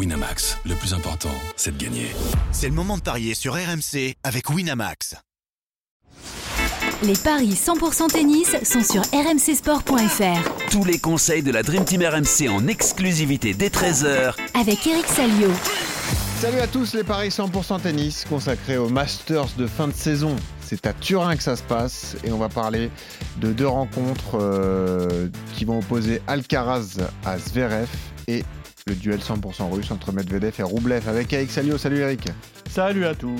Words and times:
Winamax, 0.00 0.56
le 0.64 0.74
plus 0.76 0.94
important, 0.94 1.28
c'est 1.56 1.76
de 1.76 1.84
gagner. 1.84 2.06
C'est 2.52 2.68
le 2.68 2.74
moment 2.74 2.96
de 2.96 3.02
parier 3.02 3.34
sur 3.34 3.52
RMC 3.52 4.14
avec 4.24 4.48
Winamax. 4.48 5.14
Les 7.02 7.12
paris 7.22 7.52
100% 7.52 8.08
tennis 8.10 8.56
sont 8.64 8.82
sur 8.82 9.02
rmcsport.fr. 9.02 10.70
Tous 10.70 10.84
les 10.84 10.98
conseils 10.98 11.42
de 11.42 11.50
la 11.50 11.62
Dream 11.62 11.84
Team 11.84 12.02
RMC 12.02 12.48
en 12.48 12.66
exclusivité 12.66 13.52
dès 13.52 13.68
13h 13.68 14.32
Avec 14.58 14.86
Eric 14.86 15.06
Salio. 15.06 15.50
Salut 16.38 16.60
à 16.60 16.66
tous 16.66 16.94
les 16.94 17.04
paris 17.04 17.28
100% 17.28 17.82
tennis 17.82 18.24
consacrés 18.24 18.78
aux 18.78 18.88
Masters 18.88 19.48
de 19.58 19.66
fin 19.66 19.86
de 19.86 19.92
saison. 19.92 20.34
C'est 20.62 20.86
à 20.86 20.94
Turin 20.94 21.36
que 21.36 21.42
ça 21.42 21.56
se 21.56 21.62
passe 21.62 22.16
et 22.24 22.32
on 22.32 22.38
va 22.38 22.48
parler 22.48 22.90
de 23.36 23.52
deux 23.52 23.68
rencontres 23.68 24.38
euh, 24.40 25.28
qui 25.56 25.66
vont 25.66 25.80
opposer 25.80 26.22
Alcaraz 26.26 26.96
à 27.26 27.38
Zverev 27.38 27.88
et 28.28 28.44
le 28.90 28.96
duel 28.96 29.20
100% 29.20 29.70
russe 29.70 29.92
entre 29.92 30.10
Medvedev 30.10 30.52
et 30.58 30.62
Roublev 30.64 31.08
avec 31.08 31.32
Eric 31.32 31.48
Salio. 31.48 31.78
Salut 31.78 31.98
Eric. 31.98 32.24
Salut 32.68 33.04
à 33.04 33.14
tous. 33.14 33.38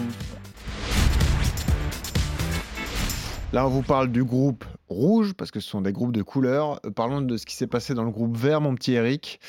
Là, 3.53 3.67
on 3.67 3.69
vous 3.71 3.83
parle 3.83 4.13
du 4.13 4.23
groupe 4.23 4.65
rouge 4.89 5.33
parce 5.35 5.51
que 5.51 5.59
ce 5.59 5.69
sont 5.69 5.81
des 5.81 5.93
groupes 5.93 6.13
de 6.13 6.23
couleurs. 6.23 6.79
Euh, 6.87 6.93
Parlons 6.93 7.21
de 7.21 7.37
ce 7.37 7.47
qui 7.47 7.57
s'est 7.57 7.67
passé 7.67 7.95
dans 7.95 8.05
le 8.05 8.13
groupe 8.13 8.37
vert, 8.37 8.61
mon 8.61 8.77
petit 8.77 8.93
Eric. 8.93 9.41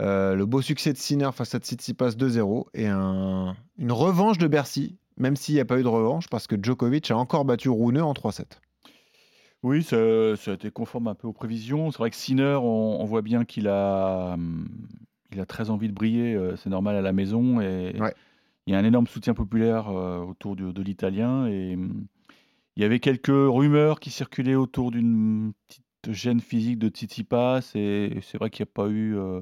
Euh, 0.00 0.34
le 0.34 0.46
beau 0.46 0.62
succès 0.62 0.94
de 0.94 0.98
Sinner 0.98 1.28
face 1.34 1.54
à 1.54 1.58
Tsitsipas 1.58 2.12
2-0 2.12 2.68
et 2.72 2.86
un- 2.88 3.54
une 3.78 3.92
revanche 3.92 4.38
de 4.38 4.46
Bercy, 4.46 4.96
même 5.18 5.36
s'il 5.36 5.54
n'y 5.54 5.60
a 5.60 5.66
pas 5.66 5.78
eu 5.78 5.82
de 5.82 5.88
revanche 5.88 6.28
parce 6.30 6.46
que 6.46 6.56
Djokovic 6.60 7.10
a 7.10 7.16
encore 7.18 7.44
battu 7.44 7.68
Rune 7.68 8.00
en 8.00 8.14
3-7. 8.14 8.58
Oui, 9.62 9.82
ça, 9.82 9.98
ça 10.36 10.52
a 10.52 10.54
été 10.54 10.70
conforme 10.70 11.08
un 11.08 11.14
peu 11.14 11.28
aux 11.28 11.34
prévisions. 11.34 11.90
C'est 11.90 11.98
vrai 11.98 12.08
que 12.08 12.16
Sinner, 12.16 12.58
on, 12.62 13.02
on 13.02 13.04
voit 13.04 13.20
bien 13.22 13.44
qu'il 13.44 13.68
a, 13.68 14.32
hum, 14.32 14.66
il 15.34 15.40
a 15.40 15.46
très 15.46 15.70
envie 15.70 15.88
de 15.88 15.92
briller. 15.94 16.34
euh, 16.34 16.56
C'est 16.56 16.70
normal 16.70 16.96
à 16.96 17.02
la 17.02 17.12
maison. 17.12 17.60
Et 17.60 17.94
Ouais. 18.00 18.14
il 18.66 18.72
y 18.72 18.76
a 18.76 18.78
un 18.78 18.84
énorme 18.84 19.06
soutien 19.06 19.34
populaire 19.34 19.88
euh, 19.88 20.18
autour 20.18 20.56
de, 20.56 20.72
de 20.72 20.82
l'Italien. 20.82 21.46
Et 21.46 21.74
hum, 21.74 22.06
il 22.76 22.82
y 22.82 22.86
avait 22.86 23.00
quelques 23.00 23.26
rumeurs 23.28 24.00
qui 24.00 24.10
circulaient 24.10 24.54
autour 24.54 24.90
d'une 24.90 25.52
petite 25.68 25.84
gêne 26.10 26.40
physique 26.40 26.78
de 26.78 26.88
Tsitsipas. 26.88 27.72
Et 27.74 28.18
c'est 28.22 28.38
vrai 28.38 28.50
qu'il 28.50 28.64
n'y 28.64 28.68
a 28.70 28.72
pas 28.74 28.88
eu. 28.88 29.16
euh, 29.16 29.40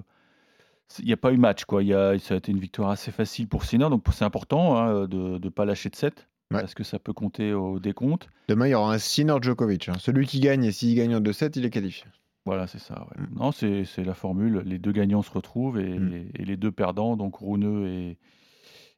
il 0.98 1.04
n'y 1.04 1.12
a 1.12 1.16
pas 1.16 1.32
eu 1.32 1.36
match, 1.36 1.64
quoi. 1.66 1.82
Il 1.84 1.88
y 1.88 1.94
a, 1.94 2.18
ça 2.18 2.34
a 2.34 2.36
été 2.38 2.50
une 2.50 2.58
victoire 2.58 2.90
assez 2.90 3.12
facile 3.12 3.46
pour 3.46 3.64
Sinner, 3.64 3.88
donc 3.90 4.02
c'est 4.12 4.24
important 4.24 4.76
hein, 4.76 5.06
de 5.06 5.38
ne 5.38 5.48
pas 5.48 5.64
lâcher 5.64 5.88
de 5.88 5.94
7, 5.94 6.26
Ouais. 6.52 6.58
parce 6.60 6.74
que 6.74 6.82
ça 6.82 6.98
peut 6.98 7.12
compter 7.12 7.52
au 7.52 7.78
décompte. 7.78 8.28
Demain, 8.48 8.66
il 8.66 8.70
y 8.70 8.74
aura 8.74 8.92
un 8.92 8.98
Sinner 8.98 9.36
Djokovic. 9.40 9.88
hein. 9.88 9.92
Celui 10.00 10.26
qui 10.26 10.40
gagne, 10.40 10.64
et 10.64 10.72
s'il 10.72 10.96
gagne 10.96 11.14
en 11.14 11.20
2-7, 11.20 11.52
il 11.56 11.64
est 11.64 11.70
qualifié. 11.70 12.06
Voilà, 12.46 12.66
c'est 12.66 12.78
ça. 12.78 13.06
ouais. 13.10 13.22
Mm. 13.22 13.38
Non, 13.38 13.52
c'est 13.52 13.84
c'est 13.84 14.04
la 14.04 14.14
formule. 14.14 14.62
Les 14.64 14.78
deux 14.78 14.92
gagnants 14.92 15.22
se 15.22 15.30
retrouvent 15.30 15.78
et, 15.78 15.98
Mm. 15.98 16.28
et 16.34 16.44
les 16.44 16.56
deux 16.56 16.72
perdants, 16.72 17.16
donc 17.16 17.36
Rouneux 17.36 17.86
et, 17.88 18.18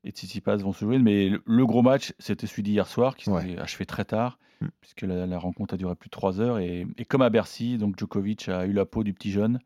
et 0.04 0.10
Tsitsipas, 0.10 0.56
vont 0.56 0.72
se 0.72 0.84
jouer. 0.84 0.98
Mais 0.98 1.28
le, 1.28 1.42
le 1.44 1.66
gros 1.66 1.82
match, 1.82 2.12
c'était 2.18 2.46
celui 2.46 2.62
d'hier 2.62 2.86
soir, 2.86 3.16
qui 3.16 3.24
s'est 3.24 3.58
achevé 3.58 3.86
très 3.86 4.04
tard, 4.04 4.38
Mm. 4.60 4.66
puisque 4.80 5.02
la, 5.02 5.26
la 5.26 5.38
rencontre 5.40 5.74
a 5.74 5.76
duré 5.76 5.94
plus 5.96 6.06
de 6.08 6.12
trois 6.12 6.40
heures. 6.40 6.58
Et, 6.58 6.86
et 6.96 7.04
comme 7.04 7.22
à 7.22 7.30
Bercy, 7.30 7.78
donc 7.78 7.98
Djokovic 7.98 8.48
a 8.48 8.64
eu 8.66 8.72
la 8.72 8.84
peau 8.86 9.02
du 9.02 9.12
petit 9.12 9.32
jeune. 9.32 9.58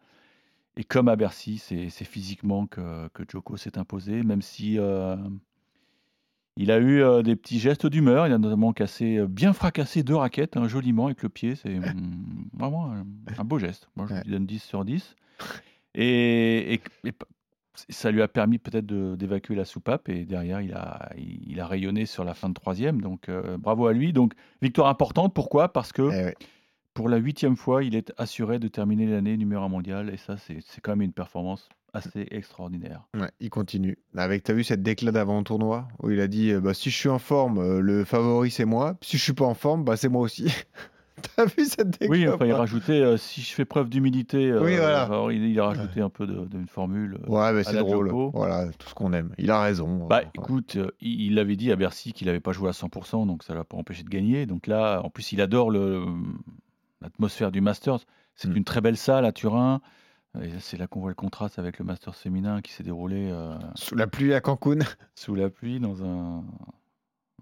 Et 0.79 0.85
comme 0.85 1.09
à 1.09 1.17
Bercy, 1.17 1.59
c'est 1.59 1.89
c'est 1.91 2.05
physiquement 2.07 2.67
que, 2.67 3.09
que 3.09 3.23
Djoko 3.29 3.57
s'est 3.59 3.79
imposé, 3.79 4.23
même 4.23 4.43
si 4.43 4.79
euh, 4.79 5.17
il 6.57 6.71
a 6.71 6.79
eu 6.79 7.03
euh, 7.03 7.23
des 7.23 7.37
petits 7.37 7.59
gestes 7.59 7.87
d'humeur. 7.87 8.27
Il 8.27 8.33
a 8.33 8.39
notamment 8.39 8.73
cassé, 8.73 9.17
euh, 9.19 9.27
bien 9.27 9.53
fracassé 9.53 10.03
deux 10.03 10.15
raquettes, 10.17 10.57
hein, 10.57 10.69
joliment 10.69 11.07
avec 11.07 11.23
le 11.23 11.29
pied. 11.29 11.55
C'est 11.55 11.77
hum, 11.79 12.47
vraiment 12.55 12.93
un, 12.93 13.05
un 13.39 13.45
beau 13.45 13.59
geste. 13.59 13.89
Moi, 13.97 14.07
je 14.09 14.15
Ouais. 14.15 14.23
lui 14.25 14.33
donne 14.33 14.47
10 14.47 14.63
sur 14.63 14.85
10. 14.85 15.15
Et, 15.95 16.75
et- 16.75 16.81
et 17.05 17.13
p- 17.13 17.27
ça 17.91 18.11
lui 18.11 18.23
a 18.23 18.29
permis 18.29 18.59
peut-être 18.59 18.87
d'évacuer 18.87 19.55
la 19.55 19.65
soupape. 19.67 20.09
Et 20.09 20.25
derrière, 20.25 20.61
il 20.63 20.73
a, 20.73 21.11
il, 21.19 21.41
il 21.53 21.61
a 21.61 21.67
rayonné 21.67 22.07
sur 22.07 22.25
la 22.25 22.35
fin 22.35 22.49
de 22.49 22.55
troisième. 22.55 23.01
Donc, 23.03 23.29
euh, 23.29 23.59
bravo 23.59 23.87
à 23.87 23.93
lui. 23.93 24.13
Donc, 24.13 24.33
victoire 24.63 24.89
importante. 24.89 25.35
Pourquoi? 25.35 25.73
Parce 25.73 25.93
que 25.93 26.03
Eh 26.03 26.25
ouais. 26.25 26.35
Pour 26.97 27.09
la 27.09 27.19
huitième 27.19 27.57
fois, 27.57 27.85
il 27.85 27.95
est 27.95 28.13
assuré 28.19 28.59
de 28.59 28.67
terminer 28.69 29.07
l'année 29.07 29.37
numéro 29.37 29.63
un 29.63 29.69
mondial. 29.69 30.11
Et 30.13 30.17
ça, 30.17 30.37
c'est 30.37 30.59
c'est 30.67 30.81
quand 30.81 30.93
même 30.93 31.03
une 31.03 31.13
performance 31.13 31.69
assez 31.93 32.27
extraordinaire. 32.31 33.03
Ouais, 33.15 33.31
il 33.41 33.49
continue. 33.51 33.97
Avec, 34.17 34.43
t'as 34.43 34.53
vu 34.53 34.65
cette 34.65 34.83
déclat 34.83 35.13
d'avant 35.13 35.43
tournoi 35.45 35.87
où 36.03 36.11
il 36.11 36.21
a 36.21 36.27
dit 36.27 36.51
euh, 36.53 36.61
bah, 36.61 36.75
si 36.75 36.91
je 36.91 36.97
suis 36.97 37.09
en 37.09 37.19
forme, 37.21 37.59
euh, 37.59 37.81
le 37.81 38.05
favori 38.05 38.51
c'est 38.51 38.65
moi. 38.65 38.97
Si 39.03 39.17
je 39.19 39.23
suis 39.23 39.33
pas 39.33 39.45
en 39.47 39.55
forme, 39.55 39.85
bah, 39.85 39.97
c'est 39.97 40.09
moi 40.09 40.21
aussi. 40.23 40.47
t'as 41.37 41.47
vu 41.47 41.65
cette 41.65 41.91
déclat 41.99 42.09
Oui, 42.11 42.27
ou 42.29 42.33
enfin, 42.35 42.45
il 42.45 42.53
pas? 42.53 42.59
rajoutait 42.59 43.01
euh, 43.01 43.17
si 43.17 43.41
je 43.41 43.55
fais 43.55 43.65
preuve 43.65 43.89
d'humilité. 43.89 44.51
euh, 44.51 44.63
Oui, 44.63 44.77
voilà. 44.77 45.05
alors, 45.05 45.33
il, 45.33 45.43
il 45.45 45.59
a 45.59 45.65
rajouté 45.67 46.03
un 46.03 46.11
peu 46.11 46.27
de- 46.27 46.45
d'une 46.47 46.67
formule. 46.69 47.19
euh, 47.27 47.31
Ouais, 47.33 47.53
mais 47.55 47.65
c'est 47.65 47.73
la 47.73 47.81
drôle. 47.81 48.09
Djoko. 48.09 48.31
Voilà, 48.35 48.69
tout 48.79 48.89
ce 48.89 48.95
qu'on 48.95 49.13
aime. 49.15 49.33
Il 49.39 49.51
a 49.51 49.61
raison. 49.63 50.07
Bah 50.07 50.19
Ouais. 50.19 50.29
écoute, 50.35 50.77
euh, 50.77 50.91
il 51.01 51.23
il 51.33 51.39
avait 51.39 51.57
dit 51.57 51.73
à 51.73 51.77
Bercy 51.77 52.13
qu'il 52.13 52.27
n'avait 52.27 52.41
pas 52.41 52.53
joué 52.53 52.69
à 52.69 52.73
100%, 52.73 53.27
donc 53.27 53.43
ça 53.43 53.55
l'a 53.55 53.65
pas 53.65 53.77
empêché 53.79 54.03
de 54.03 54.11
gagner. 54.11 54.45
Donc 54.45 54.67
là, 54.67 55.01
en 55.03 55.09
plus, 55.09 55.33
il 55.33 55.41
adore 55.41 55.71
le- 55.71 56.05
l'atmosphère 57.07 57.51
du 57.53 57.61
Masters. 57.61 58.01
C'est 58.35 58.49
Mm. 58.49 58.57
une 58.57 58.65
très 58.65 58.81
belle 58.81 58.97
salle 58.97 59.25
à 59.25 59.33
Turin. 59.33 59.81
Et 60.43 60.51
c'est 60.61 60.77
là 60.77 60.87
qu'on 60.87 61.01
voit 61.01 61.09
le 61.09 61.15
contraste 61.15 61.59
avec 61.59 61.79
le 61.79 61.85
Masters 61.87 62.15
féminin 62.15 62.61
qui 62.61 62.73
s'est 62.73 62.83
déroulé 62.83 63.31
euh, 63.31 63.55
Sous 63.75 63.95
la 63.95 64.07
pluie 64.07 64.35
à 64.35 64.41
Cancun, 64.43 64.79
sous 65.15 65.35
la 65.35 65.49
pluie 65.49 65.81
dans 65.81 66.05
un. 66.05 66.45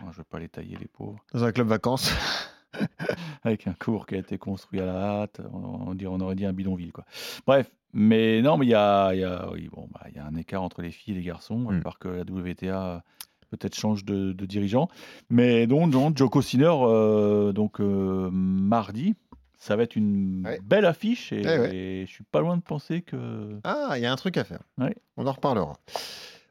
Oh, 0.00 0.02
je 0.02 0.04
ne 0.06 0.12
veux 0.12 0.24
pas 0.24 0.38
les 0.38 0.48
tailler, 0.48 0.76
les 0.80 0.86
pauvres. 0.88 1.18
dans 1.32 1.42
un 1.44 1.50
club 1.52 1.66
vacances. 1.68 2.12
Avec 3.44 3.66
un 3.66 3.72
cours 3.74 4.06
qui 4.06 4.14
a 4.14 4.18
été 4.18 4.38
construit 4.38 4.80
à 4.80 4.86
la 4.86 4.94
hâte. 5.22 5.40
On, 5.52 5.94
on 5.96 6.20
aurait 6.20 6.34
dit 6.34 6.46
un 6.46 6.52
bidonville. 6.52 6.92
Quoi. 6.92 7.04
Bref, 7.46 7.70
mais 7.92 8.42
non, 8.42 8.56
mais 8.58 8.66
il 8.66 8.70
y 8.70 8.74
a, 8.74 9.14
y, 9.14 9.22
a, 9.24 9.48
oui, 9.52 9.68
bon, 9.72 9.88
bah, 9.92 10.06
y 10.14 10.18
a 10.18 10.26
un 10.26 10.34
écart 10.36 10.62
entre 10.62 10.82
les 10.82 10.90
filles 10.90 11.14
et 11.14 11.18
les 11.18 11.22
garçons, 11.24 11.58
Mm. 11.70 11.78
à 11.78 11.80
part 11.80 11.98
que 11.98 12.08
la 12.08 12.22
WTA 12.22 13.02
peut-être 13.50 13.76
change 13.76 14.04
de, 14.04 14.32
de 14.32 14.46
dirigeant. 14.46 14.88
Mais 15.30 15.68
donc, 15.68 15.90
donc 15.92 16.16
Joko 16.18 16.42
Sinner, 16.42 16.72
euh, 16.72 17.52
donc 17.52 17.80
euh, 17.80 18.28
mardi, 18.32 19.14
ça 19.58 19.76
va 19.76 19.82
être 19.84 19.96
une 19.96 20.42
Ouais. 20.46 20.60
belle 20.62 20.84
affiche 20.84 21.32
et, 21.32 21.42
Eh 21.42 21.46
ouais. 21.58 21.74
et 21.76 22.06
je 22.06 22.10
suis 22.12 22.24
pas 22.24 22.40
loin 22.40 22.56
de 22.56 22.62
penser 22.62 23.02
que. 23.02 23.58
Ah, 23.64 23.92
il 23.96 24.02
y 24.02 24.06
a 24.06 24.12
un 24.12 24.16
truc 24.16 24.36
à 24.36 24.44
faire. 24.44 24.60
Ouais. 24.78 24.94
On 25.16 25.26
en 25.26 25.32
reparlera. 25.32 25.74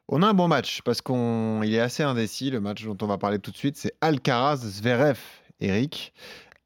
On 0.10 0.22
a 0.22 0.28
un 0.28 0.34
bon 0.34 0.48
match 0.48 0.82
parce 0.84 1.02
qu'on 1.02 1.62
il 1.64 1.74
est 1.74 1.80
assez 1.80 2.04
indécis. 2.04 2.50
Le 2.50 2.60
match 2.60 2.84
dont 2.84 2.98
on 3.02 3.08
va 3.08 3.18
parler 3.18 3.40
tout 3.40 3.52
de 3.52 3.58
suite, 3.58 3.78
c'est 3.78 3.94
Alcaraz 4.02 4.58
Zverev. 4.58 5.20
Eric 5.62 6.14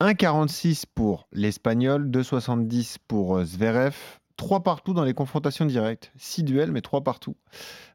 1,46 0.01 0.83
pour 0.93 1.27
l'Espagnol, 1.33 2.09
2,70 2.09 2.97
pour 3.07 3.37
euh, 3.37 3.43
Zverev. 3.45 3.95
3 4.37 4.61
partout 4.61 4.93
dans 4.93 5.03
les 5.03 5.15
confrontations 5.15 5.65
directes. 5.65 6.11
6 6.17 6.43
duels, 6.43 6.71
mais 6.71 6.81
3 6.81 7.01
partout. 7.03 7.35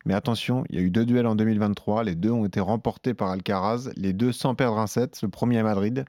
Mais 0.04 0.12
attention, 0.14 0.64
il 0.68 0.74
y 0.74 0.78
a 0.78 0.82
eu 0.82 0.90
deux 0.90 1.06
duels 1.06 1.28
en 1.28 1.36
2023. 1.36 2.02
Les 2.02 2.16
deux 2.16 2.32
ont 2.32 2.44
été 2.44 2.58
remportés 2.58 3.14
par 3.14 3.30
Alcaraz. 3.30 3.90
Les 3.96 4.12
deux 4.12 4.32
sans 4.32 4.56
perdre 4.56 4.78
un 4.80 4.88
set. 4.88 5.22
Le 5.22 5.28
premier 5.28 5.58
à 5.58 5.62
Madrid 5.62 6.04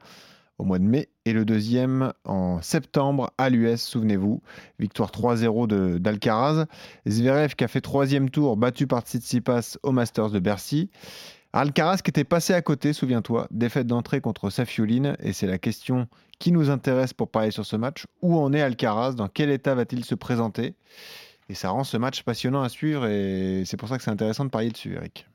au 0.59 0.63
mois 0.63 0.79
de 0.79 0.83
mai 0.83 1.09
et 1.25 1.33
le 1.33 1.45
deuxième 1.45 2.13
en 2.25 2.61
septembre 2.61 3.31
à 3.37 3.49
l'US, 3.49 3.81
souvenez-vous. 3.81 4.41
Victoire 4.79 5.11
3-0 5.11 5.67
de- 5.67 5.97
d'Alcaraz. 5.97 6.65
Zverev 7.07 7.55
qui 7.55 7.63
a 7.63 7.67
fait 7.67 7.81
troisième 7.81 8.29
tour, 8.29 8.55
battu 8.57 8.87
par 8.87 9.01
Tsitsipas 9.01 9.77
au 9.83 9.91
Masters 9.91 10.29
de 10.29 10.39
Bercy. 10.39 10.89
Alcaraz 11.53 11.97
qui 12.03 12.09
était 12.09 12.23
passé 12.23 12.53
à 12.53 12.61
côté, 12.61 12.93
souviens-toi, 12.93 13.47
défaite 13.51 13.87
d'entrée 13.87 14.21
contre 14.21 14.49
Safioline. 14.49 15.15
Et 15.21 15.33
c'est 15.33 15.47
la 15.47 15.57
question 15.59 16.07
qui 16.39 16.51
nous 16.51 16.69
intéresse 16.69 17.13
pour 17.13 17.29
parler 17.29 17.51
sur 17.51 17.65
ce 17.65 17.75
match. 17.75 18.05
Où 18.21 18.37
en 18.37 18.53
est 18.53 18.61
Alcaraz? 18.61 19.13
Dans 19.13 19.27
quel 19.27 19.51
état 19.51 19.75
va-t-il 19.75 20.03
se 20.03 20.15
présenter? 20.15 20.73
Et 21.49 21.53
ça 21.53 21.69
rend 21.69 21.83
ce 21.83 21.97
match 21.97 22.23
passionnant 22.23 22.63
à 22.63 22.69
suivre. 22.69 23.05
Et 23.05 23.63
c'est 23.65 23.77
pour 23.77 23.87
ça 23.89 23.97
que 23.97 24.03
c'est 24.03 24.11
intéressant 24.11 24.45
de 24.45 24.49
parier 24.49 24.71
dessus, 24.71 24.95
Eric. 24.95 25.27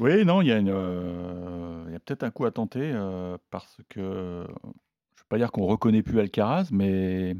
Oui, 0.00 0.24
non, 0.24 0.40
il 0.40 0.48
y 0.48 0.52
a, 0.52 0.56
une, 0.58 0.70
euh, 0.72 1.84
il 1.88 1.92
y 1.92 1.96
a 1.96 2.00
peut-être 2.00 2.22
un 2.24 2.30
coup 2.30 2.46
à 2.46 2.50
tenter 2.50 2.80
euh, 2.82 3.36
parce 3.50 3.76
que 3.88 4.00
je 4.00 4.06
ne 4.06 4.46
veux 4.48 5.28
pas 5.28 5.36
dire 5.38 5.52
qu'on 5.52 5.66
reconnaît 5.66 6.02
plus 6.02 6.18
Alcaraz, 6.18 6.68
mais 6.72 7.36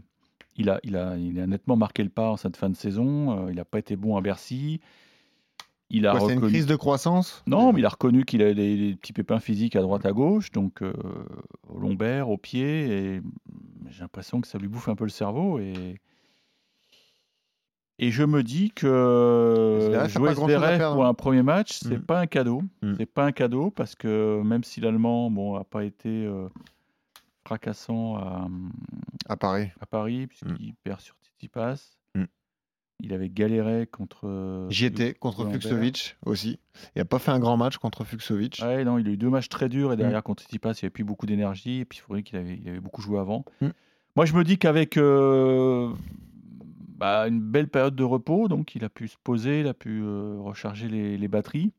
il 0.57 0.69
a, 0.69 0.79
il, 0.85 0.97
a, 0.97 1.17
il 1.17 1.41
a 1.41 1.47
nettement 1.47 1.77
marqué 1.77 2.03
le 2.05 2.11
pas 2.11 2.31
en 2.31 2.37
cette 2.37 2.57
fin 2.57 2.69
de 2.69 2.77
saison. 2.77 3.47
euh, 3.47 3.51
il 3.51 3.57
n'a 3.57 3.65
pas 3.65 3.79
été 3.79 3.97
bon 3.97 4.17
à 4.17 4.21
Bercy. 4.21 4.81
Il 5.93 6.07
a 6.07 6.13
Quoi, 6.13 6.21
C'est 6.21 6.35
une 6.35 6.39
reconnu- 6.39 6.53
crise 6.53 6.67
de 6.67 6.77
croissance? 6.77 7.43
Non, 7.47 7.73
mais 7.73 7.81
il 7.81 7.87
a 7.87 7.89
reconnu 7.89 8.25
qu'il 8.25 8.43
avait 8.43 8.55
des, 8.55 8.77
des 8.77 8.95
petits 8.95 9.13
pépins 9.13 9.41
physiques 9.41 9.75
à 9.75 9.81
droite 9.81 10.07
à 10.07 10.13
gauche, 10.13 10.53
donc 10.53 10.83
euh, 10.83 10.93
au 11.69 11.79
lombaire, 11.79 12.29
au 12.29 12.37
pied, 12.37 13.17
et 13.17 13.23
j'ai 13.89 14.01
l'impression 14.03 14.41
que 14.41 14.47
ça 14.47 14.59
lui 14.59 14.69
bouffe 14.69 14.89
un 14.89 14.95
peu 14.95 15.05
le 15.05 15.11
cerveau. 15.11 15.59
Et, 15.59 15.97
et 18.03 18.11
je 18.11 18.23
me 18.25 18.43
dis 18.43 18.71
que 18.71 19.95
a 19.95 20.09
jouer 20.09 20.35
Zverev 20.35 20.93
pour 20.95 21.05
un 21.07 21.15
premier 21.15 21.43
match, 21.43 21.79
c'est 21.83 21.99
Mm. 21.99 22.03
pas 22.03 22.21
un 22.21 22.27
cadeau. 22.27 22.63
Mm. 22.83 22.95
C'est 22.99 23.07
pas 23.07 23.25
un 23.27 23.33
cadeau 23.33 23.71
parce 23.71 23.95
que 23.95 24.41
même 24.43 24.65
si 24.65 24.81
l'Allemand, 24.81 25.31
bon, 25.31 25.55
a 25.55 25.65
pas 25.65 25.85
été 25.85 26.09
euh, 26.09 26.49
fracassant 27.45 28.17
à, 28.17 28.49
à 29.29 29.37
Paris. 29.37 29.69
à 29.81 29.87
Paris 29.87 30.27
puisqu'il 30.27 30.75
perd 30.83 31.01
sur 31.01 31.15
Tsitsipas. 31.23 31.97
Mm. 32.15 32.25
Il 33.03 33.13
avait 33.15 33.29
galéré 33.31 33.87
contre. 33.87 34.67
J'y 34.71 34.85
étais 34.87 35.15
contre. 35.15 35.49
Fuxovic 35.51 36.17
aussi. 36.27 36.59
Il 36.95 36.99
n'a 37.01 37.05
pas 37.07 37.19
fait 37.19 37.31
un 37.31 37.39
grand 37.39 37.57
match 37.57 37.79
contre 37.79 38.05
Fuxovic. 38.05 38.61
Ouais, 38.63 38.85
non, 38.85 38.99
il 38.99 39.09
a 39.09 39.11
eu 39.11 39.17
deux 39.17 39.31
matchs 39.31 39.49
très 39.49 39.69
durs 39.69 39.93
et 39.93 39.97
Mm. 39.97 40.01
derrière 40.01 40.23
contre 40.23 40.43
Tsitsipas, 40.43 40.73
il 40.73 40.77
n'y 40.77 40.87
avait 40.87 40.91
plus 40.91 41.05
beaucoup 41.05 41.27
d'énergie 41.27 41.81
et 41.81 41.85
puis 41.85 41.99
il 41.99 42.03
faudrait 42.03 42.23
qu'il 42.23 42.39
avait, 42.39 42.59
il 42.63 42.69
avait 42.69 42.81
beaucoup 42.81 43.03
joué 43.03 43.19
avant. 43.19 43.45
Mm. 43.61 43.69
Moi, 44.17 44.25
je 44.27 44.35
me 44.35 44.43
dis 44.45 44.59
qu'avec 44.59 44.97
euh, 44.97 45.91
bah, 47.01 47.27
une 47.27 47.41
belle 47.41 47.69
période 47.69 47.97
de 47.97 48.05
repos, 48.05 48.47
donc 48.47 48.75
il 48.75 48.85
a 48.85 48.91
pu 48.91 49.09
se 49.09 49.17
poser, 49.25 49.61
il 49.61 49.67
a 49.67 49.73
pu 49.75 50.03
euh, 50.03 50.39
recharger 50.39 50.87
les, 50.87 51.17
les 51.17 51.29
batteries. 51.29 51.73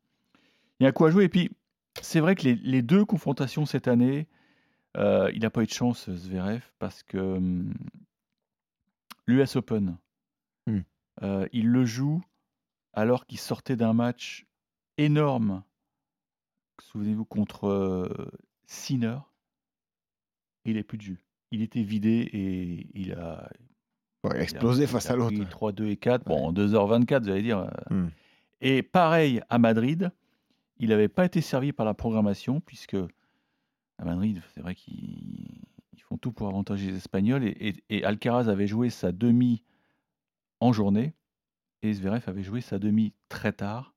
Il 0.80 0.84
y 0.84 0.88
a 0.88 0.92
quoi 0.92 1.12
jouer? 1.12 1.26
Et 1.26 1.30
puis, 1.30 1.52
c'est 2.02 2.20
vrai 2.20 2.34
que 2.34 2.42
les, 2.42 2.56
les 2.56 2.82
deux 2.82 3.06
confrontations 3.06 3.68
cette 3.68 3.88
année, 3.88 4.28
euh, 4.98 5.30
il 5.34 5.42
n'a 5.42 5.52
pas 5.52 5.62
eu 5.62 5.68
de 5.68 5.72
chance, 5.72 6.10
Zverev, 6.10 6.64
parce 6.80 7.04
que 7.04 7.18
hum, 7.18 7.74
l'US 9.28 9.56
Open, 9.56 9.98
Hmm. 10.68 10.82
euh, 11.24 11.48
il 11.54 11.68
le 11.70 11.86
joue 11.86 12.24
alors 12.94 13.26
qu'il 13.26 13.40
sortait 13.40 13.76
d'un 13.76 13.94
match 13.94 14.46
énorme, 14.98 15.64
souvenez-vous, 16.80 17.26
contre 17.26 18.10
Sinner. 18.66 19.18
Il 20.66 20.76
n'est 20.76 20.84
plus 20.84 20.98
de 20.98 21.04
jus. 21.04 21.22
Il 21.52 21.62
était 21.62 21.82
vidé 21.84 22.30
et 22.32 22.88
il 22.94 23.14
a, 23.14 23.52
Ouais, 24.24 24.42
explosé 24.44 24.86
face 24.88 25.10
à 25.10 25.16
l'autre. 25.16 25.36
pris 25.36 25.46
3, 25.50 25.72
2 25.72 25.88
et 25.88 25.98
4. 25.98 26.26
Bon, 26.26 26.48
en 26.48 26.54
2h24, 26.54 27.24
vous 27.24 27.30
allez 27.30 27.42
dire. 27.42 27.60
euh, 27.60 27.68
Hmm. 27.96 28.10
Et 28.62 28.84
pareil 28.84 29.42
à 29.50 29.58
Madrid, 29.58 30.12
il 30.78 30.90
n'avait 30.90 31.08
pas 31.08 31.26
été 31.26 31.42
servi 31.42 31.72
par 31.74 31.86
la 31.86 31.94
programmation, 31.96 32.60
puisque 32.62 32.96
à 33.98 34.06
Madrid, 34.06 34.42
c'est 34.54 34.62
vrai 34.62 34.76
qu'ils 34.76 35.62
ils 35.94 36.02
font 36.08 36.18
tout 36.18 36.32
pour 36.32 36.48
avantager 36.48 36.92
les 36.92 36.98
Espagnols. 36.98 37.44
Et, 37.44 37.50
et- 37.70 37.84
et 37.98 38.04
Alcaraz 38.04 38.48
avait 38.50 38.68
joué 38.68 38.90
sa 38.92 39.12
demi 39.12 39.64
en 40.60 40.72
journée, 40.74 41.14
et 41.82 41.92
Zverev 41.94 42.24
avait 42.28 42.44
joué 42.44 42.62
sa 42.62 42.78
demi 42.78 43.14
très 43.30 43.52
tard. 43.54 43.94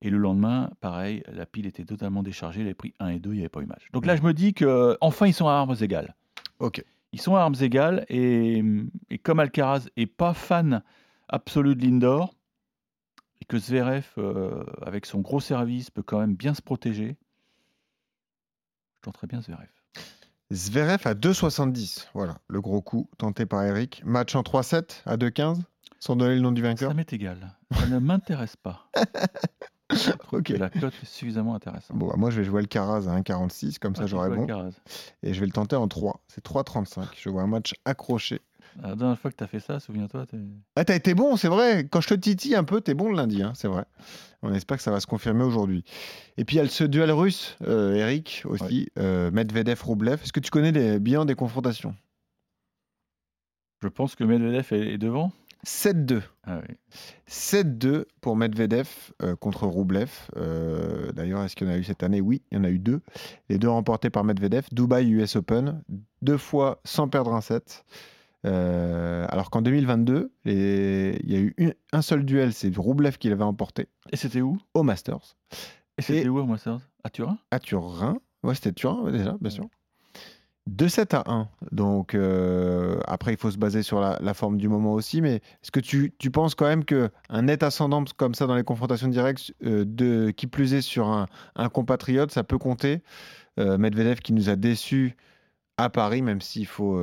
Et 0.00 0.10
le 0.10 0.18
lendemain, 0.18 0.70
pareil, 0.80 1.22
la 1.32 1.44
pile 1.46 1.66
était 1.66 1.84
totalement 1.84 2.22
déchargée, 2.24 2.60
il 2.60 2.64
avait 2.66 2.74
pris 2.74 2.94
1 3.00 3.08
et 3.08 3.18
2, 3.20 3.30
il 3.30 3.34
n'y 3.34 3.40
avait 3.40 3.48
pas 3.48 3.60
eu 3.60 3.66
match. 3.66 3.88
Donc 3.92 4.06
là, 4.06 4.14
je 4.16 4.22
me 4.22 4.32
dis 4.32 4.54
que 4.54 4.96
enfin 5.00 5.26
ils 5.26 5.34
sont 5.34 5.46
à 5.48 5.52
armes 5.52 5.74
égales. 5.80 6.14
Ok. 6.60 6.84
Ils 7.12 7.20
sont 7.20 7.36
à 7.36 7.40
armes 7.40 7.54
égales, 7.60 8.04
et, 8.08 8.62
et 9.10 9.18
comme 9.18 9.40
Alcaraz 9.40 9.88
est 9.96 10.06
pas 10.06 10.34
fan 10.34 10.82
absolu 11.28 11.74
de 11.74 11.84
Lindor, 11.84 12.34
et 13.40 13.44
que 13.44 13.58
Zverev, 13.58 14.06
euh, 14.18 14.64
avec 14.82 15.06
son 15.06 15.20
gros 15.20 15.40
service, 15.40 15.90
peut 15.90 16.02
quand 16.02 16.20
même 16.20 16.34
bien 16.34 16.54
se 16.54 16.62
protéger, 16.62 17.16
je 18.96 19.02
tenterais 19.02 19.26
bien 19.26 19.40
Zverev. 19.40 19.68
Zverev 20.50 21.06
à 21.06 21.14
2,70. 21.14 22.08
Voilà, 22.14 22.38
le 22.48 22.60
gros 22.60 22.80
coup 22.80 23.08
tenté 23.18 23.46
par 23.46 23.62
Eric. 23.64 24.02
Match 24.04 24.34
en 24.34 24.42
3-7 24.42 25.02
à 25.04 25.16
2,15 25.16 25.62
sans 26.00 26.16
donner 26.16 26.36
le 26.36 26.40
nom 26.40 26.52
du 26.52 26.62
vainqueur. 26.62 26.90
Ça 26.90 26.94
m'est 26.94 27.12
égal. 27.12 27.54
Ça 27.72 27.86
ne 27.86 27.98
m'intéresse 27.98 28.56
pas. 28.56 28.88
Ok. 30.32 30.48
La 30.50 30.70
cote 30.70 30.94
est 31.02 31.06
suffisamment 31.06 31.54
intéressante. 31.54 31.96
Bon, 31.96 32.08
bah, 32.08 32.14
moi, 32.16 32.30
je 32.30 32.38
vais 32.38 32.44
jouer 32.44 32.60
le 32.60 32.66
Caraz 32.66 33.08
à 33.08 33.18
1,46, 33.18 33.78
comme 33.78 33.94
ça 33.94 34.02
Ah, 34.04 34.06
j'aurai 34.06 34.30
bon. 34.30 34.46
Et 35.22 35.34
je 35.34 35.40
vais 35.40 35.46
le 35.46 35.52
tenter 35.52 35.76
en 35.76 35.88
3. 35.88 36.20
C'est 36.28 36.44
3,35. 36.44 37.08
Je 37.16 37.28
vois 37.30 37.42
un 37.42 37.46
match 37.46 37.74
accroché. 37.84 38.40
La 38.82 38.94
dernière 38.94 39.18
fois 39.18 39.30
que 39.30 39.36
tu 39.36 39.42
as 39.42 39.46
fait 39.48 39.60
ça, 39.60 39.80
souviens-toi, 39.80 40.26
Ah, 40.76 40.84
t'as 40.84 40.94
été 40.94 41.14
bon, 41.14 41.36
c'est 41.36 41.48
vrai. 41.48 41.88
Quand 41.90 42.00
je 42.00 42.08
te 42.08 42.14
titille 42.14 42.54
un 42.54 42.64
peu, 42.64 42.80
t'es 42.80 42.94
bon 42.94 43.08
le 43.10 43.16
lundi, 43.16 43.42
hein, 43.42 43.52
c'est 43.56 43.66
vrai. 43.66 43.84
On 44.42 44.52
espère 44.52 44.76
que 44.76 44.82
ça 44.82 44.90
va 44.92 45.00
se 45.00 45.06
confirmer 45.06 45.42
aujourd'hui. 45.42 45.84
Et 46.36 46.44
puis 46.44 46.56
il 46.56 46.58
y 46.60 46.62
a 46.62 46.68
ce 46.68 46.84
duel 46.84 47.10
russe, 47.10 47.56
euh, 47.66 47.94
Eric, 47.94 48.42
aussi, 48.44 48.88
euh, 48.98 49.30
Medvedev-Roublev. 49.32 50.22
Est-ce 50.22 50.32
que 50.32 50.38
tu 50.40 50.50
connais 50.50 50.70
les 50.70 51.00
bilans 51.00 51.24
des 51.24 51.34
confrontations? 51.34 51.94
Je 53.82 53.88
pense 53.88 54.14
que 54.14 54.24
Medvedev 54.24 54.72
est 54.72 54.98
devant. 54.98 55.32
7-2. 55.64 56.22
Ah 56.44 56.60
oui. 56.68 56.76
7-2 57.26 58.04
pour 58.20 58.36
Medvedev 58.36 58.88
euh, 59.22 59.36
contre 59.36 59.66
Roublev. 59.66 60.10
Euh, 60.36 61.12
D'ailleurs, 61.12 61.42
est-ce 61.44 61.56
qu'il 61.56 61.66
y 61.66 61.70
en 61.70 61.74
a 61.74 61.76
eu 61.78 61.84
cette 61.84 62.02
année? 62.02 62.20
Oui, 62.20 62.42
il 62.50 62.58
y 62.58 62.60
en 62.60 62.64
a 62.64 62.70
eu 62.70 62.78
deux. 62.78 63.00
Les 63.48 63.58
deux 63.58 63.68
remportés 63.68 64.10
par 64.10 64.24
Medvedev. 64.24 64.66
Dubaï 64.72 65.10
US 65.10 65.36
Open, 65.36 65.82
deux 66.22 66.38
fois 66.38 66.80
sans 66.84 67.08
perdre 67.08 67.34
un 67.34 67.40
set. 67.40 67.84
Euh, 68.46 69.26
alors 69.30 69.50
qu'en 69.50 69.62
2022, 69.62 70.32
les- 70.44 71.18
il 71.24 71.32
y 71.32 71.36
a 71.36 71.40
eu 71.40 71.54
une- 71.58 71.74
un 71.92 72.02
seul 72.02 72.24
duel, 72.24 72.52
c'est 72.52 72.74
Roublev 72.76 73.18
qui 73.18 73.28
l'avait 73.28 73.42
emporté 73.42 73.88
Et 74.12 74.16
c'était 74.16 74.40
où? 74.42 74.58
Au 74.74 74.84
Masters. 74.84 75.36
Et 75.98 76.02
c'était 76.02 76.28
où, 76.28 76.40
moi, 76.46 76.56
ça 76.58 76.78
À 77.02 77.10
Turin? 77.10 77.36
À 77.50 77.58
Turin. 77.58 78.18
Ouais, 78.44 78.54
c'était 78.54 78.72
Turin 78.72 79.10
déjà, 79.10 79.36
bien 79.40 79.50
sûr. 79.50 79.68
2-7 80.68 81.16
à 81.16 81.30
1. 81.30 81.48
Donc 81.72 82.14
euh, 82.14 83.00
après, 83.06 83.32
il 83.32 83.38
faut 83.38 83.50
se 83.50 83.58
baser 83.58 83.82
sur 83.82 84.00
la, 84.00 84.18
la 84.20 84.34
forme 84.34 84.58
du 84.58 84.68
moment 84.68 84.92
aussi. 84.92 85.20
Mais 85.20 85.36
est-ce 85.36 85.70
que 85.70 85.80
tu, 85.80 86.12
tu 86.18 86.30
penses 86.30 86.54
quand 86.54 86.66
même 86.66 86.84
qu'un 86.84 87.10
net 87.42 87.62
ascendant 87.62 88.04
comme 88.16 88.34
ça 88.34 88.46
dans 88.46 88.54
les 88.54 88.64
confrontations 88.64 89.08
directes, 89.08 89.52
euh, 89.64 89.84
de, 89.86 90.30
qui 90.30 90.46
plus 90.46 90.74
est 90.74 90.82
sur 90.82 91.08
un, 91.08 91.26
un 91.56 91.68
compatriote, 91.68 92.30
ça 92.30 92.44
peut 92.44 92.58
compter? 92.58 93.02
Euh, 93.58 93.78
Medvedev 93.78 94.20
qui 94.20 94.32
nous 94.32 94.50
a 94.50 94.56
déçus 94.56 95.16
à 95.76 95.90
Paris, 95.90 96.22
même 96.22 96.40
s'il 96.40 96.66
faut 96.66 97.00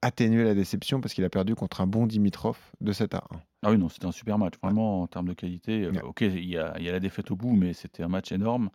atténuer 0.00 0.42
la 0.42 0.54
déception 0.54 1.00
parce 1.00 1.14
qu'il 1.14 1.24
a 1.24 1.28
perdu 1.28 1.54
contre 1.54 1.80
un 1.80 1.86
bon 1.86 2.06
Dimitrov 2.06 2.56
de 2.80 2.92
7 2.92 3.14
à 3.14 3.24
1. 3.32 3.36
Ah 3.62 3.70
oui, 3.70 3.78
non, 3.78 3.88
c'était 3.88 4.06
un 4.06 4.12
super 4.12 4.38
match. 4.38 4.54
Vraiment, 4.62 5.02
en 5.02 5.06
termes 5.06 5.28
de 5.28 5.34
qualité. 5.34 5.88
Ouais. 5.88 6.02
Ok, 6.02 6.22
il 6.22 6.48
y 6.48 6.56
a, 6.56 6.74
il 6.78 6.84
y 6.84 6.88
a 6.88 6.92
la 6.92 7.00
défaite 7.00 7.30
au 7.30 7.36
bout, 7.36 7.54
mais 7.54 7.72
c'était 7.72 8.02
un 8.02 8.08
match 8.08 8.32
énorme. 8.32 8.70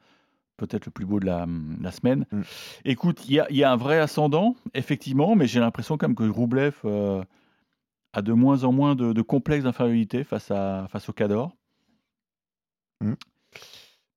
Peut-être 0.62 0.86
le 0.86 0.92
plus 0.92 1.08
beau 1.08 1.20
de 1.20 1.26
la, 1.26 1.48
la 1.82 1.92
semaine. 1.92 2.28
Mm. 2.32 2.42
Écoute, 2.86 3.28
il 3.28 3.34
y 3.34 3.40
a, 3.40 3.48
il 3.50 3.56
y 3.58 3.64
a 3.64 3.72
un 3.72 3.76
vrai 3.78 3.98
ascendant, 4.00 4.56
effectivement, 4.76 5.36
mais 5.36 5.48
j'ai 5.48 5.60
l'impression 5.60 5.98
quand 5.98 6.08
même 6.08 6.16
que 6.16 6.24
Roublev 6.30 6.76
euh, 6.86 7.24
a 8.14 8.22
de 8.22 8.32
moins 8.32 8.64
en 8.64 8.72
moins 8.72 8.94
de, 8.94 9.12
de 9.12 9.22
complexe 9.24 9.64
d'infériorité 9.64 10.24
face, 10.24 10.52
à, 10.52 10.86
face 10.92 11.10
au 11.10 11.14
Cador. 11.14 11.58
Mm. 13.02 13.14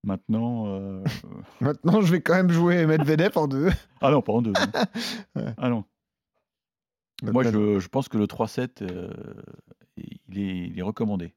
Maintenant. 0.05 0.67
euh, 0.67 1.03
Maintenant, 1.63 2.03
je 2.03 2.13
vais 2.13 2.21
quand 2.21 2.35
même 2.35 2.51
jouer 2.51 2.85
Medvedev 2.85 3.39
en 3.39 3.49
deux. 3.49 3.71
Ah 4.03 4.11
non, 4.11 4.21
pas 4.21 4.35
en 4.35 4.43
deux. 4.43 4.53
Ouais. 5.35 5.55
Ah 5.57 5.71
non. 5.71 5.85
Moi, 7.23 7.43
je, 7.45 7.79
je 7.79 7.89
pense 7.89 8.11
que 8.11 8.19
le 8.19 8.27
3-7, 8.27 8.83
euh, 8.83 9.09
il, 9.97 10.39
est, 10.39 10.67
il 10.69 10.79
est 10.79 10.83
recommandé. 10.83 11.33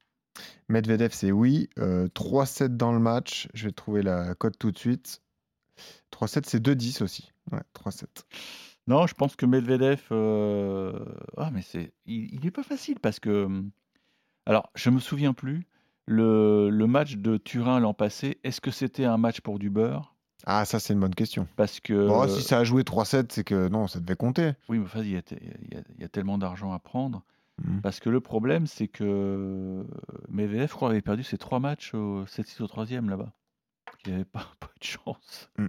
Medvedev, 0.70 1.10
c'est 1.14 1.32
oui. 1.32 1.70
Euh, 1.80 2.08
3-7 2.10 2.76
dans 2.78 2.92
le 2.92 3.00
match. 3.00 3.48
Je 3.54 3.66
vais 3.66 3.72
trouver 3.72 4.02
la 4.02 4.36
cote 4.36 4.58
tout 4.60 4.72
de 4.72 4.78
suite. 4.78 5.22
3-7, 6.12 6.46
c'est 6.48 6.60
2-10 6.62 7.02
aussi. 7.02 7.32
Ouais, 7.52 7.62
3-7. 7.74 8.06
Non, 8.88 9.06
je 9.08 9.14
pense 9.14 9.36
que 9.36 9.46
Medvedev. 9.46 10.02
euh, 10.12 10.94
Ah, 11.38 11.50
mais 11.54 11.62
c'est. 11.62 11.92
Il, 12.06 12.34
il 12.34 12.46
est 12.46 12.52
pas 12.52 12.64
facile 12.64 13.00
parce 13.00 13.20
que. 13.20 13.46
hum, 13.46 13.70
Alors, 14.46 14.70
je 14.76 14.90
me 14.90 15.00
souviens 15.00 15.34
plus. 15.34 15.68
Le, 16.06 16.70
le 16.70 16.88
match 16.88 17.18
de 17.18 17.36
Turin 17.36 17.80
l'an 17.82 17.94
passé, 17.94 18.40
est-ce 18.46 18.62
que 18.62 18.72
c'était 18.72 19.04
un 19.04 19.18
match 19.18 19.42
pour 19.42 19.60
du 19.60 19.70
beurre? 19.70 20.16
Ah, 20.46 20.64
ça, 20.64 20.80
c'est 20.80 20.94
une 20.94 21.02
bonne 21.02 21.16
question. 21.16 21.48
Parce 21.58 21.82
que. 21.82 22.08
Bon, 22.08 22.28
si 22.30 22.42
ça 22.42 22.60
a 22.60 22.64
joué 22.64 22.84
3-7, 22.84 23.32
c'est 23.34 23.44
que 23.44 23.68
non, 23.68 23.88
ça 23.88 24.00
devait 24.00 24.16
compter. 24.16 24.54
Oui, 24.70 24.78
mais 24.80 24.86
enfin, 24.86 25.02
il 25.02 25.12
y 25.12 25.18
a, 25.18 25.22
te- 25.22 25.36
il 25.36 25.74
y 25.74 25.78
a- 25.78 25.84
il 25.96 26.02
y 26.02 26.06
a 26.06 26.10
tellement 26.10 26.38
d'argent 26.38 26.72
à 26.72 26.80
prendre. 26.80 27.24
Mhm. 27.64 27.82
Parce 27.82 28.00
que 28.00 28.10
le 28.10 28.22
problème, 28.22 28.68
c'est 28.68 28.88
que 28.88 29.86
Medvedev, 30.30 30.68
je 30.70 30.74
crois, 30.76 30.90
avait 30.92 31.02
perdu 31.02 31.24
ses 31.24 31.38
trois 31.38 31.60
matchs 31.60 31.94
au 31.94 32.26
7-6 32.26 32.62
au 32.62 32.68
troisième 32.68 33.10
là-bas. 33.10 33.34
Il 34.06 34.12
n'avait 34.12 34.26
pas, 34.32 34.46
pas 34.60 34.68
eu 34.76 34.80
de 34.80 34.84
chance. 34.86 35.50
Mm. 35.58 35.68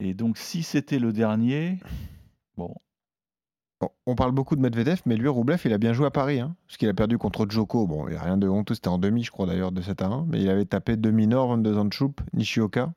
Et 0.00 0.14
donc, 0.14 0.36
si 0.38 0.62
c'était 0.62 0.98
le 0.98 1.12
dernier, 1.12 1.78
bon, 2.56 2.74
Bon, 3.80 3.90
on 4.06 4.14
parle 4.14 4.30
beaucoup 4.32 4.54
de 4.54 4.60
Medvedev, 4.60 5.00
mais 5.04 5.16
lui, 5.16 5.26
Roublev, 5.28 5.60
il 5.64 5.72
a 5.72 5.78
bien 5.78 5.92
joué 5.92 6.06
à 6.06 6.10
Paris. 6.10 6.38
Hein, 6.40 6.56
parce 6.66 6.76
qu'il 6.76 6.88
a 6.88 6.94
perdu 6.94 7.18
contre 7.18 7.46
Djoko. 7.48 7.86
Bon, 7.86 8.06
il 8.06 8.12
n'y 8.12 8.16
a 8.16 8.22
rien 8.22 8.36
de 8.36 8.48
honteux, 8.48 8.74
c'était 8.74 8.88
en 8.88 8.98
demi, 8.98 9.24
je 9.24 9.30
crois 9.32 9.46
d'ailleurs, 9.46 9.72
de 9.72 9.82
7 9.82 10.00
à 10.02 10.06
1. 10.06 10.26
Mais 10.26 10.40
il 10.40 10.48
avait 10.48 10.64
tapé 10.64 10.96
demi 10.96 11.26
Nord, 11.26 11.48
22 11.48 11.76
ans 11.78 11.84
de 11.84 11.92
choupe, 11.92 12.20
Nishioka. 12.32 12.92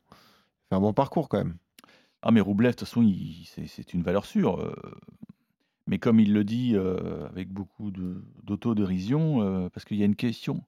C'est 0.70 0.76
un 0.76 0.80
bon 0.80 0.94
parcours 0.94 1.30
quand 1.30 1.40
même. 1.40 1.58
Ah 2.22 2.32
mais 2.32 2.42
Roublev, 2.42 2.72
de 2.72 2.76
toute 2.78 2.88
façon, 2.88 3.04
c'est 3.66 3.94
une 3.94 4.04
valeur 4.04 4.26
sûre. 4.26 4.60
euh, 4.60 4.76
mais 5.88 5.98
comme 6.00 6.20
il 6.20 6.34
le 6.34 6.44
dit 6.44 6.74
euh, 6.76 7.28
avec 7.30 7.50
beaucoup 7.50 7.92
de- 7.92 8.22
d'autodérision, 8.44 9.42
euh, 9.42 9.70
parce 9.70 9.86
qu'il 9.86 9.98
y 9.98 10.04
a 10.04 10.06
une 10.06 10.16
question. 10.16 10.64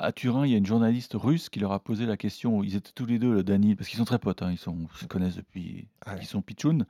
À 0.00 0.10
Turin, 0.10 0.44
il 0.44 0.50
y 0.50 0.54
a 0.54 0.58
une 0.58 0.66
journaliste 0.66 1.12
russe 1.14 1.48
qui 1.48 1.60
leur 1.60 1.70
a 1.72 1.78
posé 1.78 2.06
la 2.06 2.16
question. 2.16 2.64
Ils 2.64 2.74
étaient 2.74 2.90
tous 2.94 3.06
les 3.06 3.20
deux, 3.20 3.32
le 3.32 3.44
parce 3.76 3.88
qu'ils 3.88 3.98
sont 3.98 4.04
très 4.04 4.18
potes, 4.18 4.42
hein, 4.42 4.50
ils, 4.50 4.58
sont, 4.58 4.76
ils 4.96 4.98
se 5.02 5.06
connaissent 5.06 5.36
depuis 5.36 5.86
Ouais. 6.08 6.18
qu'ils 6.18 6.26
sont 6.26 6.42
pitchouns. 6.42 6.84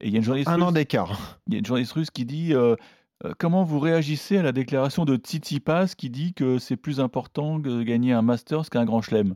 Et 0.00 0.06
il 0.06 0.12
y 0.12 0.14
a 0.14 0.18
une 0.18 0.24
journaliste, 0.24 0.48
Un 0.48 0.60
an 0.62 0.66
russe, 0.66 0.74
d'écart. 0.74 1.40
il 1.48 1.54
y 1.54 1.56
a 1.56 1.58
une 1.58 1.66
journaliste 1.66 1.92
russe 1.92 2.10
qui 2.10 2.24
dit 2.24 2.54
euh, 2.54 2.76
euh, 3.24 3.32
Comment 3.38 3.64
vous 3.64 3.80
réagissez 3.80 4.38
à 4.38 4.42
la 4.42 4.52
déclaration 4.52 5.04
de 5.04 5.16
Tsitsipas 5.16 5.94
qui 5.96 6.10
dit 6.10 6.32
que 6.32 6.58
c'est 6.58 6.76
plus 6.76 7.00
important 7.00 7.58
de 7.58 7.82
gagner 7.82 8.12
un 8.12 8.22
Masters 8.22 8.70
qu'un 8.70 8.84
Grand 8.84 9.02
Chelem? 9.02 9.34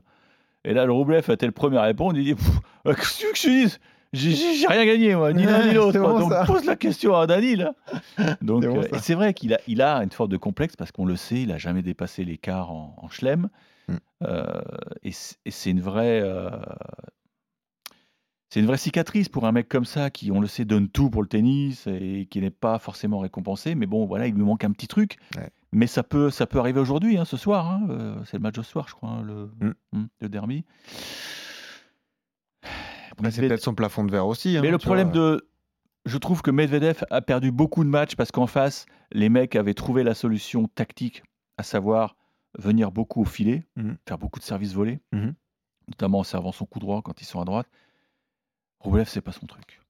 Et 0.63 0.73
là, 0.73 0.85
le 0.85 0.91
Roublev 0.93 1.29
a 1.29 1.33
été 1.33 1.45
le 1.45 1.51
premier 1.51 1.77
à 1.77 1.83
répondre. 1.83 2.17
Il 2.17 2.23
dit 2.23 2.35
Pff, 2.35 2.59
euh, 2.85 2.93
Qu'est-ce 2.93 3.15
que 3.15 3.19
tu 3.19 3.25
veux 3.27 3.31
que 3.33 3.37
je 3.37 3.43
te 3.43 3.49
dise? 3.49 3.79
J'ai- 4.13 4.67
rien 4.67 4.85
gagné, 4.85 5.15
moi, 5.15 5.33
ni 5.33 5.43
l'un 5.43 5.67
ni 5.67 5.73
l'autre. 5.73 5.99
bon, 5.99 6.19
Donc 6.19 6.31
ça. 6.31 6.45
pose 6.45 6.65
la 6.65 6.75
question 6.75 7.15
à 7.15 7.27
Danil. 7.27 7.71
Donc, 8.41 8.63
C'est 8.63 8.69
bon, 8.69 8.77
euh, 8.81 8.95
et 8.95 8.99
c'est 8.99 9.13
vrai 9.15 9.33
qu'il 9.33 9.53
a, 9.53 9.59
il 9.67 9.81
a 9.81 9.97
une 9.97 10.11
forme 10.11 10.29
de 10.29 10.37
complexe 10.37 10.75
parce 10.75 10.91
qu'on 10.91 11.05
le 11.05 11.15
sait, 11.15 11.41
il 11.41 11.49
n'a 11.49 11.57
jamais 11.57 11.81
dépassé 11.81 12.23
l'écart 12.23 12.71
en, 12.71 12.95
en 12.97 13.09
Chelem. 13.09 13.49
Mm. 13.89 13.95
Euh, 14.23 14.61
et 15.03 15.11
c'est 15.11 15.69
une 15.71 15.81
vraie. 15.81 16.21
euh, 16.23 16.49
c'est 18.49 18.61
une 18.61 18.65
vraie 18.65 18.77
cicatrice 18.77 19.27
pour 19.27 19.45
un 19.45 19.51
mec 19.51 19.67
comme 19.67 19.83
ça 19.83 20.09
qui, 20.09 20.31
on 20.31 20.39
le 20.39 20.47
sait, 20.47 20.63
donne 20.63 20.87
tout 20.87 21.09
pour 21.09 21.21
le 21.21 21.27
tennis 21.27 21.85
et 21.87 22.27
qui 22.31 22.39
n'est 22.39 22.49
pas 22.49 22.79
forcément 22.79 23.19
récompensé. 23.19 23.75
Mais 23.75 23.87
bon, 23.87 24.05
voilà, 24.05 24.27
il 24.27 24.33
lui 24.35 24.43
manque 24.43 24.63
un 24.63 24.71
petit 24.71 24.87
truc. 24.87 25.17
Ouais. 25.35 25.49
Mais 25.73 25.85
ça 25.85 26.01
peut, 26.01 26.29
ça 26.29 26.47
peut 26.47 26.57
arriver 26.59 26.79
aujourd'hui, 26.79 27.17
hein, 27.17 27.25
ce 27.25 27.35
soir. 27.35 27.67
hein, 27.69 28.15
c'est 28.25 28.37
le 28.37 28.41
match 28.43 28.55
de 28.55 28.61
ce 28.61 28.71
soir, 28.71 28.87
je 28.87 28.93
crois, 28.95 29.09
hein, 29.09 29.21
le, 29.21 29.51
Mm. 29.59 29.73
mm, 29.91 30.05
le 30.21 30.29
derby. 30.29 30.63
Après, 33.17 33.31
c'est 33.31 33.47
peut-être 33.47 33.63
son 33.63 33.73
plafond 33.75 34.03
de 34.03 34.11
verre 34.11 34.27
aussi. 34.27 34.57
hein, 34.57 34.61
mais 34.61 34.71
le 34.71 34.77
problème 34.77 35.07
vois. 35.11 35.17
de 35.17 35.49
je 36.05 36.17
trouve 36.17 36.41
que 36.41 36.51
Medvedev 36.51 37.03
a 37.09 37.21
perdu 37.21 37.51
beaucoup 37.51 37.83
de 37.83 37.89
matchs 37.89 38.15
parce 38.15 38.31
qu'en 38.31 38.47
face, 38.47 38.85
les 39.11 39.27
mecs 39.29 39.55
avaient 39.57 39.73
trouvé 39.73 40.03
la 40.03 40.13
solution 40.13 40.67
tactique, 40.69 41.21
à 41.57 41.63
savoir 41.63 42.15
venir 42.57 42.91
beaucoup 42.91 43.21
au 43.21 43.25
filet, 43.25 43.65
Mhm. 43.75 43.97
faire 44.07 44.17
beaucoup 44.17 44.39
de 44.39 44.45
services 44.45 44.73
volés, 44.73 44.99
Mhm. 45.11 45.33
notamment 45.89 46.19
en 46.19 46.23
servant 46.23 46.51
son 46.53 46.65
coup 46.65 46.79
droit 46.79 47.01
quand 47.01 47.19
ils 47.21 47.25
sont 47.25 47.41
à 47.41 47.45
droite. 47.45 47.67
Roublev, 48.79 49.07
c'est 49.09 49.21
pas 49.21 49.31
son 49.31 49.45
truc. 49.47 49.81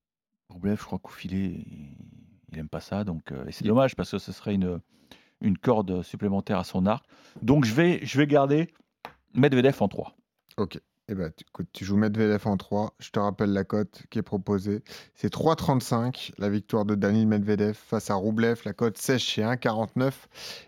Roublev, 0.50 0.78
je 0.80 0.86
crois 0.86 0.98
qu'au 1.00 1.12
filet, 1.12 1.66
il, 2.52 2.58
aime 2.58 2.70
pas 2.70 2.80
ça, 2.80 3.04
donc 3.04 3.32
euh, 3.32 3.46
et 3.46 3.52
c'est 3.52 3.66
dommage 3.66 3.96
parce 3.96 4.10
que 4.12 4.18
ce 4.18 4.32
serait 4.32 4.56
une, 4.56 4.80
une 5.42 5.58
corde 5.58 6.02
supplémentaire 6.02 6.58
à 6.58 6.64
son 6.64 6.86
arc. 6.88 7.06
Donc 7.44 7.66
je 7.66 7.74
vais, 7.76 8.00
je 8.04 8.18
vais 8.18 8.26
garder 8.26 8.74
Medvedev 9.36 9.76
en 9.82 9.88
3. 9.88 10.16
Ok. 10.58 10.80
Eh 11.10 11.16
ben, 11.16 11.32
tu, 11.36 11.46
écoute, 11.48 11.68
tu 11.72 11.86
joues 11.86 11.96
Medvedev 11.96 12.46
en 12.48 12.58
3. 12.58 12.94
Je 13.00 13.12
te 13.12 13.20
rappelle 13.20 13.54
la 13.54 13.64
cote 13.64 14.04
qui 14.10 14.20
est 14.20 14.24
proposée. 14.24 14.84
C'est 15.16 15.34
3,35 15.34 16.32
la 16.38 16.50
victoire 16.50 16.84
de 16.84 16.96
Daniil 16.96 17.28
Medvedev 17.28 17.76
face 17.76 18.10
à 18.10 18.16
Roublev. 18.16 18.60
La 18.66 18.74
cote 18.74 18.98
sèche 18.98 19.24
chez 19.24 19.42
1,49. 19.42 20.12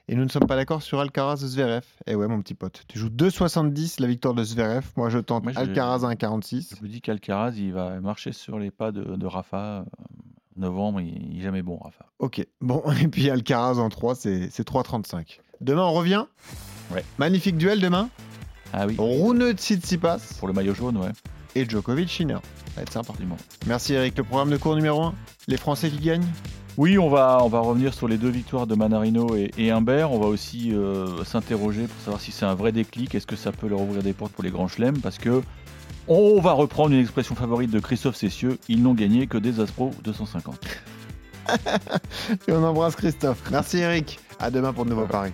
Et 0.07 0.15
nous 0.15 0.23
ne 0.23 0.29
sommes 0.29 0.47
pas 0.47 0.55
d'accord 0.55 0.81
sur 0.81 1.01
Alcaraz 1.01 1.37
Zverev. 1.37 1.85
Eh 2.07 2.15
ouais, 2.15 2.27
mon 2.27 2.41
petit 2.41 2.53
pote. 2.53 2.83
Tu 2.87 2.97
joues 2.97 3.09
2,70 3.09 4.01
la 4.01 4.07
victoire 4.07 4.33
de 4.33 4.43
Zverev. 4.45 4.85
Moi, 4.95 5.09
je 5.09 5.19
tente 5.19 5.43
Moi, 5.43 5.51
Alcaraz 5.57 6.07
à 6.07 6.13
1,46. 6.13 6.75
Je 6.77 6.83
me 6.83 6.87
dis 6.87 7.01
qu'Alcaraz, 7.01 7.51
il 7.57 7.73
va 7.73 7.99
marcher 7.99 8.31
sur 8.31 8.59
les 8.59 8.71
pas 8.71 8.93
de, 8.93 9.03
de 9.03 9.25
Rafa. 9.25 9.83
En 10.57 10.61
novembre, 10.61 11.01
il 11.01 11.35
n'est 11.35 11.41
jamais 11.41 11.63
bon, 11.63 11.77
Rafa. 11.77 12.05
Ok. 12.19 12.45
Bon, 12.61 12.81
et 13.01 13.09
puis 13.09 13.29
Alcaraz 13.29 13.77
en 13.77 13.89
3, 13.89 14.15
c'est 14.15 14.49
c'est 14.51 14.65
3,35. 14.65 15.39
Demain, 15.59 15.83
on 15.83 15.91
revient? 15.91 16.25
Ouais. 16.93 17.03
Magnifique 17.17 17.57
duel 17.57 17.81
demain? 17.81 18.09
Ah 18.73 18.85
oui, 18.87 18.95
Rune 18.97 19.51
Tsitsipas 19.53 20.19
pour 20.37 20.47
le 20.47 20.53
maillot 20.53 20.73
jaune, 20.73 20.97
ouais, 20.97 21.11
et 21.55 21.67
Djokovic 21.67 22.09
Sinner. 22.09 22.35
Ça 22.35 22.75
va 22.77 22.81
être 22.83 22.93
sympa. 22.93 23.13
Merci 23.67 23.93
Eric. 23.93 24.17
Le 24.17 24.23
programme 24.23 24.51
de 24.51 24.57
cours 24.57 24.75
numéro 24.75 25.03
1 25.03 25.13
Les 25.47 25.57
Français 25.57 25.89
qui 25.89 25.99
gagnent? 25.99 26.27
Oui, 26.77 26.97
on 26.97 27.09
va, 27.09 27.39
on 27.41 27.49
va 27.49 27.59
revenir 27.59 27.93
sur 27.93 28.07
les 28.07 28.17
deux 28.17 28.29
victoires 28.29 28.67
de 28.67 28.75
Manarino 28.75 29.35
et, 29.35 29.51
et 29.57 29.71
Humbert. 29.71 30.11
On 30.11 30.19
va 30.19 30.27
aussi 30.27 30.73
euh, 30.73 31.25
s'interroger 31.25 31.87
pour 31.87 31.99
savoir 32.01 32.21
si 32.21 32.31
c'est 32.31 32.45
un 32.45 32.55
vrai 32.55 32.71
déclic. 32.71 33.15
Est-ce 33.15 33.27
que 33.27 33.35
ça 33.35 33.51
peut 33.51 33.67
leur 33.67 33.81
ouvrir 33.81 34.01
des 34.01 34.13
portes 34.13 34.31
pour 34.31 34.43
les 34.43 34.51
grands 34.51 34.67
chelems? 34.67 34.99
Parce 34.99 35.17
que 35.17 35.41
on 36.07 36.39
va 36.39 36.53
reprendre 36.53 36.93
une 36.93 37.01
expression 37.01 37.35
favorite 37.35 37.71
de 37.71 37.79
Christophe 37.79 38.15
Cessieux 38.15 38.57
ils 38.67 38.81
n'ont 38.81 38.93
gagné 38.93 39.27
que 39.27 39.37
des 39.37 39.59
Aspro 39.59 39.91
250. 40.03 40.55
Et 42.47 42.51
on 42.51 42.63
embrasse 42.63 42.95
Christophe. 42.95 43.41
Merci 43.51 43.79
Eric. 43.79 44.19
À 44.39 44.49
demain 44.49 44.71
pour 44.71 44.85
de 44.85 44.91
nouveaux 44.91 45.07
paris. 45.07 45.33